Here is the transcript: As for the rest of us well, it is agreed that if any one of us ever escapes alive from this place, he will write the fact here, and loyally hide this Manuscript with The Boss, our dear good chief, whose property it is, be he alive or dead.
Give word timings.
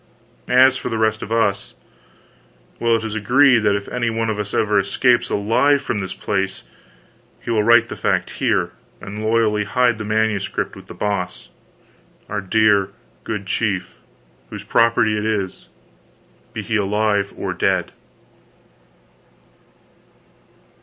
As 0.49 0.77
for 0.77 0.89
the 0.89 0.97
rest 0.97 1.21
of 1.21 1.31
us 1.31 1.75
well, 2.79 2.95
it 2.95 3.03
is 3.03 3.13
agreed 3.13 3.59
that 3.59 3.75
if 3.75 3.87
any 3.89 4.09
one 4.09 4.31
of 4.31 4.39
us 4.39 4.51
ever 4.51 4.79
escapes 4.79 5.29
alive 5.29 5.79
from 5.83 5.99
this 5.99 6.15
place, 6.15 6.63
he 7.39 7.51
will 7.51 7.61
write 7.61 7.87
the 7.87 7.95
fact 7.95 8.31
here, 8.41 8.71
and 8.99 9.23
loyally 9.23 9.63
hide 9.63 9.99
this 9.99 10.07
Manuscript 10.07 10.75
with 10.75 10.87
The 10.87 10.95
Boss, 10.95 11.49
our 12.29 12.41
dear 12.41 12.89
good 13.23 13.45
chief, 13.45 13.99
whose 14.49 14.63
property 14.63 15.15
it 15.15 15.23
is, 15.23 15.67
be 16.51 16.63
he 16.63 16.77
alive 16.77 17.31
or 17.37 17.53
dead. 17.53 17.91